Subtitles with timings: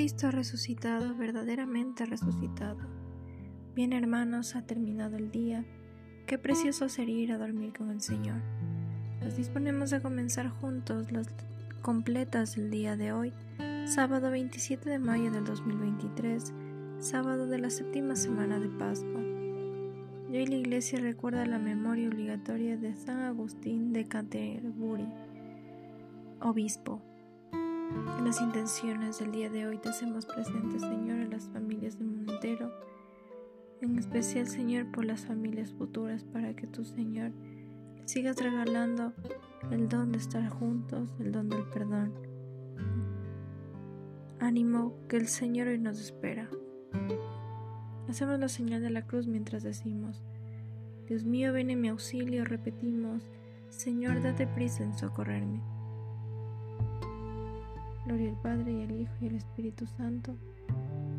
[0.00, 2.78] Cristo resucitado, verdaderamente resucitado.
[3.74, 5.66] Bien hermanos, ha terminado el día.
[6.26, 8.40] Qué precioso sería ir a dormir con el Señor.
[9.22, 11.28] Nos disponemos a comenzar juntos las
[11.82, 13.34] completas del día de hoy,
[13.84, 16.50] sábado 27 de mayo del 2023,
[16.98, 19.20] sábado de la séptima semana de Pascua.
[20.30, 25.06] Hoy la Iglesia recuerda la memoria obligatoria de San Agustín de Canterbury,
[26.40, 27.09] obispo.
[28.18, 32.08] En las intenciones del día de hoy te hacemos presentes, Señor, a las familias del
[32.08, 32.72] mundo entero,
[33.80, 37.32] en especial, Señor, por las familias futuras, para que tú, Señor,
[38.04, 39.12] sigas regalando
[39.70, 42.12] el don de estar juntos, el don del perdón.
[44.38, 46.48] Ánimo que el Señor hoy nos espera.
[48.08, 50.22] Hacemos la señal de la cruz mientras decimos,
[51.08, 53.22] Dios mío, ven en mi auxilio, repetimos,
[53.68, 55.60] Señor, date prisa en socorrerme.
[58.06, 60.34] Gloria al Padre y al Hijo y al Espíritu Santo,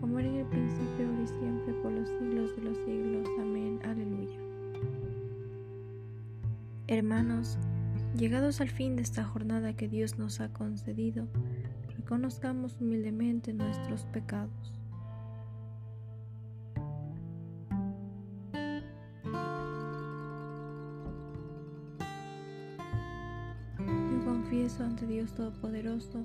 [0.00, 3.28] como era en el principio, ahora y siempre, por los siglos de los siglos.
[3.40, 3.80] Amén.
[3.84, 4.38] Aleluya.
[6.88, 7.58] Hermanos,
[8.16, 11.26] llegados al fin de esta jornada que Dios nos ha concedido,
[11.96, 14.72] reconozcamos humildemente nuestros pecados.
[23.78, 26.24] Yo confieso ante Dios Todopoderoso,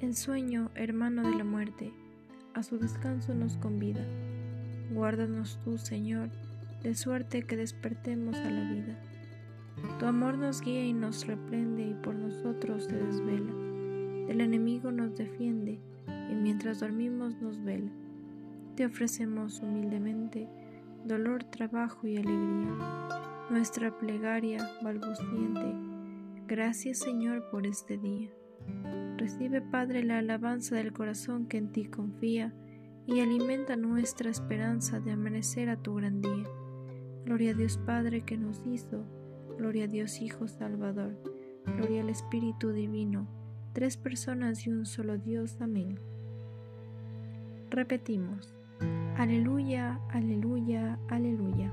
[0.00, 1.92] El sueño, hermano de la muerte,
[2.54, 4.00] a su descanso nos convida.
[4.94, 6.30] Guárdanos tú, Señor,
[6.82, 8.98] de suerte que despertemos a la vida.
[9.98, 13.52] Tu amor nos guía y nos reprende y por nosotros se desvela.
[14.30, 15.78] El enemigo nos defiende
[16.30, 17.90] y mientras dormimos nos vela.
[18.76, 20.48] Te ofrecemos humildemente
[21.04, 23.48] dolor, trabajo y alegría.
[23.50, 25.74] Nuestra plegaria balbuciente.
[26.48, 28.30] Gracias Señor por este día.
[29.16, 32.54] Recibe, Padre, la alabanza del corazón que en ti confía
[33.06, 36.44] y alimenta nuestra esperanza de amanecer a tu gran día.
[37.24, 39.04] Gloria a Dios Padre que nos hizo,
[39.58, 41.20] gloria a Dios Hijo Salvador,
[41.76, 43.28] gloria al Espíritu Divino,
[43.72, 45.60] tres personas y un solo Dios.
[45.60, 45.98] Amén.
[47.68, 48.54] Repetimos,
[49.16, 51.72] aleluya, aleluya, aleluya.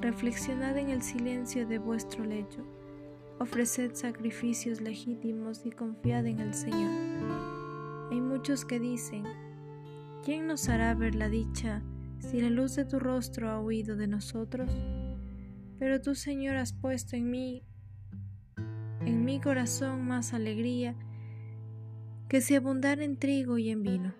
[0.00, 2.66] reflexionad en el silencio de vuestro lecho
[3.40, 6.90] ofreced sacrificios legítimos y confiad en el Señor.
[8.12, 9.24] Hay muchos que dicen,
[10.22, 11.82] ¿quién nos hará ver la dicha
[12.18, 14.70] si la luz de tu rostro ha huido de nosotros?
[15.78, 17.64] Pero tú, Señor, has puesto en mí,
[19.06, 20.94] en mi corazón más alegría
[22.28, 24.14] que si abundar en trigo y en vino.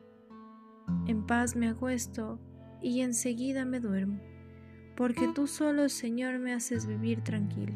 [1.07, 2.41] En paz me acuesto
[2.81, 4.19] y enseguida me duermo,
[5.01, 7.73] porque tú solo, Señor, me haces vivir tranquilo.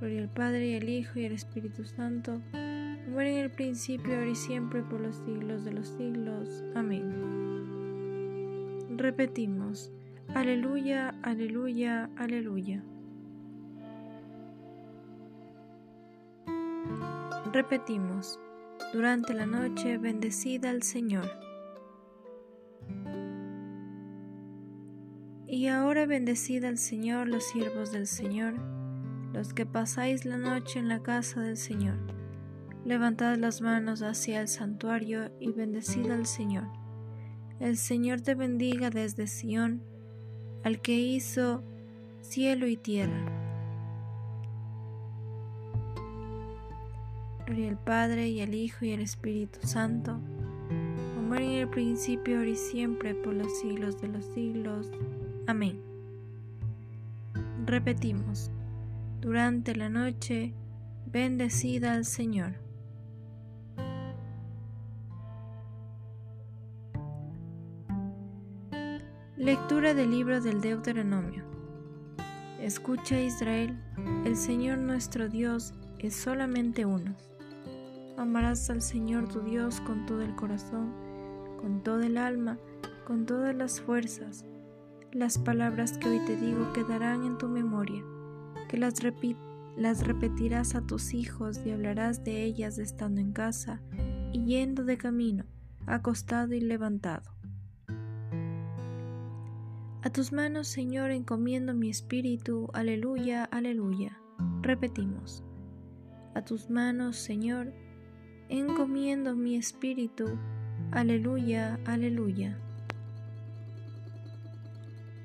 [0.00, 4.30] Gloria al Padre y al Hijo y al Espíritu Santo, como en el principio, ahora
[4.30, 6.64] y siempre, por los siglos de los siglos.
[6.74, 7.04] Amén.
[8.96, 9.92] Repetimos,
[10.34, 12.82] aleluya, aleluya, aleluya.
[17.52, 18.40] Repetimos,
[18.94, 21.47] durante la noche bendecida al Señor.
[25.48, 28.54] Y ahora bendecida al Señor los siervos del Señor
[29.32, 31.96] los que pasáis la noche en la casa del Señor.
[32.84, 36.64] Levantad las manos hacia el santuario y bendecid al Señor.
[37.60, 39.82] El Señor te bendiga desde Sión,
[40.64, 41.62] al que hizo
[42.20, 43.32] cielo y tierra.
[47.46, 50.20] Gloria al Padre y al Hijo y al Espíritu Santo,
[51.14, 54.90] como en el principio, ahora y siempre, por los siglos de los siglos.
[55.48, 55.80] Amén.
[57.64, 58.50] Repetimos
[59.22, 60.52] durante la noche,
[61.06, 62.52] Bendecida al Señor.
[69.38, 71.44] Lectura del libro del Deuteronomio.
[72.60, 73.74] Escucha Israel,
[74.26, 77.16] el Señor nuestro Dios es solamente uno.
[78.18, 80.92] Amarás al Señor tu Dios con todo el corazón,
[81.58, 82.58] con todo el alma,
[83.06, 84.44] con todas las fuerzas.
[85.12, 88.04] Las palabras que hoy te digo quedarán en tu memoria,
[88.68, 89.00] que las,
[89.74, 93.80] las repetirás a tus hijos y hablarás de ellas estando en casa
[94.34, 95.46] y yendo de camino,
[95.86, 97.32] acostado y levantado.
[100.02, 104.20] A tus manos, Señor, encomiendo mi espíritu, aleluya, aleluya.
[104.60, 105.42] Repetimos.
[106.34, 107.72] A tus manos, Señor,
[108.50, 110.38] encomiendo mi espíritu,
[110.92, 112.60] aleluya, aleluya.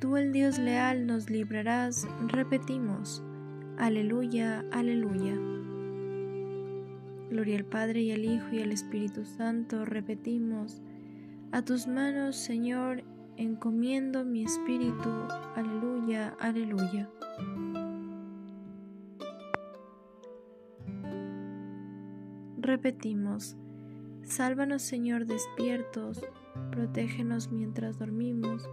[0.04, 3.24] Tú el Dios leal nos librarás, repetimos,
[3.78, 5.34] aleluya, aleluya.
[7.30, 10.82] Gloria al Padre y al Hijo y al Espíritu Santo, repetimos,
[11.54, 13.06] a tus manos, Señor,
[13.38, 15.10] encomiendo mi espíritu,
[15.56, 17.10] aleluya, aleluya.
[22.58, 23.56] Repetimos,
[24.24, 26.26] sálvanos Señor despiertos,
[26.72, 28.68] protégenos mientras dormimos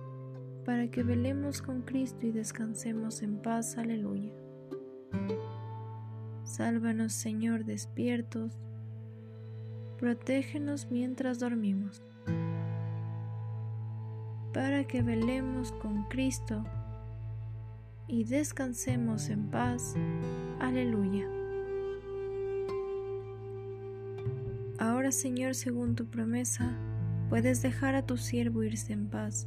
[0.64, 3.78] para que velemos con Cristo y descansemos en paz.
[3.78, 4.32] Aleluya.
[6.44, 8.58] Sálvanos, Señor, despiertos.
[9.98, 12.02] Protégenos mientras dormimos,
[14.54, 16.64] para que velemos con Cristo
[18.08, 19.94] y descansemos en paz.
[20.58, 21.28] Aleluya.
[24.78, 26.72] Ahora, Señor, según tu promesa,
[27.28, 29.46] puedes dejar a tu siervo irse en paz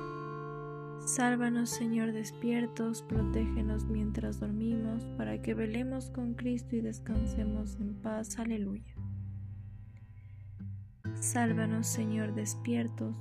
[1.05, 8.37] Sálvanos, Señor, despiertos, protégenos mientras dormimos, para que velemos con Cristo y descansemos en paz.
[8.37, 8.95] Aleluya.
[11.15, 13.15] Sálvanos, Señor, despiertos,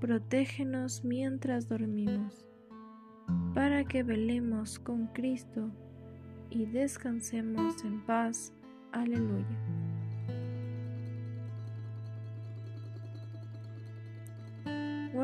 [0.00, 2.44] protégenos mientras dormimos,
[3.54, 5.70] para que velemos con Cristo
[6.50, 8.52] y descansemos en paz.
[8.92, 9.73] Aleluya.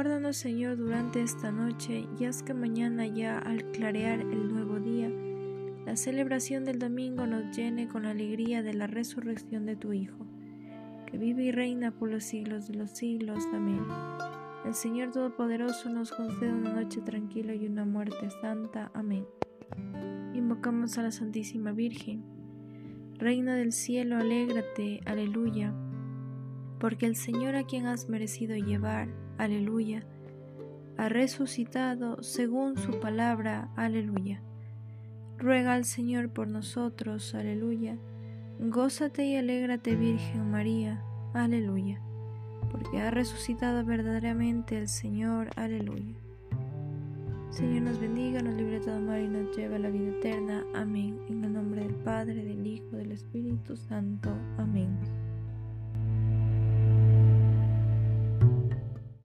[0.00, 5.10] Guárdanos, Señor, durante esta noche y haz que mañana ya al clarear el nuevo día,
[5.84, 10.24] la celebración del domingo nos llene con la alegría de la resurrección de tu Hijo,
[11.04, 13.44] que vive y reina por los siglos de los siglos.
[13.52, 13.82] Amén.
[14.64, 18.90] El Señor Todopoderoso nos concede una noche tranquila y una muerte santa.
[18.94, 19.26] Amén.
[20.32, 22.24] Invocamos a la Santísima Virgen.
[23.18, 25.74] Reina del cielo, alégrate, aleluya,
[26.80, 30.02] porque el Señor a quien has merecido llevar, aleluya.
[30.96, 34.42] Ha resucitado según su palabra, aleluya.
[35.38, 37.98] Ruega al Señor por nosotros, aleluya.
[38.58, 41.02] Gózate y alégrate, Virgen María,
[41.34, 42.00] aleluya.
[42.70, 46.16] Porque ha resucitado verdaderamente el Señor, aleluya.
[47.50, 50.64] Señor nos bendiga, nos libre de todo mal y nos lleva a la vida eterna.
[50.74, 51.18] Amén.
[51.28, 54.30] En el nombre del Padre, del Hijo, del Espíritu Santo.
[54.56, 54.96] Amén.